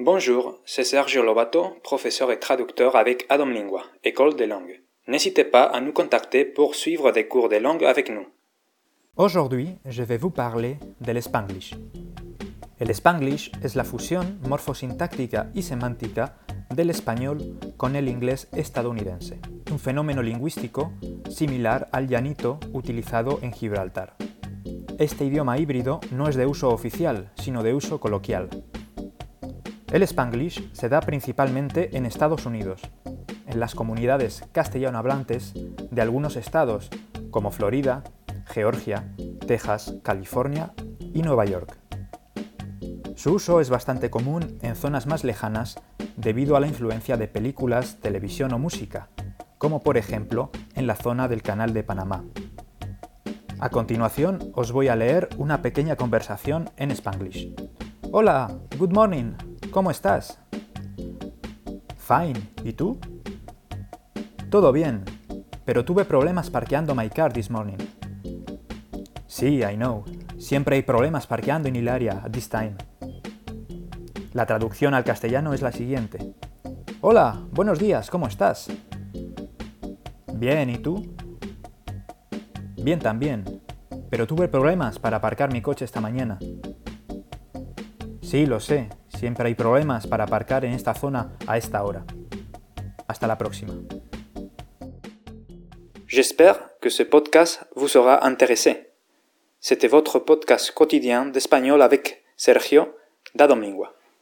[0.00, 4.80] Bonjour, c'est Sergio Lobato, professeur et traducteur avec Adam Lingua, École des langues.
[5.08, 8.24] N'hésitez pas à nous contacter pour suivre des cours de langue avec nous.
[9.16, 11.74] Aujourd'hui, je vais vous parler del Spanglish.
[12.78, 16.36] El Spanglish es la fusión morfosintáctica y semántica
[16.72, 19.40] del español con el inglés estadounidense,
[19.72, 20.92] un fenómeno lingüístico
[21.28, 24.14] similar al llanito utilizado en Gibraltar.
[25.00, 28.48] Este idioma híbrido no es de uso oficial, sino de uso coloquial.
[29.90, 32.82] El Spanglish se da principalmente en Estados Unidos,
[33.46, 35.54] en las comunidades castellano hablantes
[35.90, 36.90] de algunos estados
[37.30, 38.04] como Florida,
[38.44, 39.08] Georgia,
[39.46, 41.78] Texas, California y Nueva York.
[43.16, 45.80] Su uso es bastante común en zonas más lejanas
[46.18, 49.08] debido a la influencia de películas, televisión o música,
[49.56, 52.24] como por ejemplo en la zona del Canal de Panamá.
[53.58, 57.54] A continuación os voy a leer una pequeña conversación en Spanglish.
[58.12, 59.32] Hola, good morning,
[59.78, 60.40] ¿cómo estás?
[61.98, 62.98] Fine, ¿y tú?
[64.50, 65.04] Todo bien,
[65.64, 67.78] pero tuve problemas parqueando my car this morning.
[69.28, 70.04] Sí, I know.
[70.36, 72.74] Siempre hay problemas parqueando en Hilaria at this time.
[74.32, 76.34] La traducción al castellano es la siguiente.
[77.00, 78.66] Hola, buenos días, ¿cómo estás?
[80.34, 81.06] Bien, ¿y tú?
[82.74, 83.62] Bien también,
[84.10, 86.40] pero tuve problemas para aparcar mi coche esta mañana.
[88.22, 92.04] Sí, lo sé, siempre hay problemas para aparcar en esta zona a esta hora.
[93.08, 93.74] Hasta la próxima.
[96.06, 98.92] J'espère que ce podcast vous aura intéressé.
[99.60, 102.96] C'était votre podcast quotidien d'espagnol avec Sergio
[103.34, 103.97] da Domingua.